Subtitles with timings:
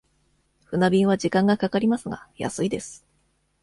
[0.71, 3.05] 船便は時間がかかりますが、安いです。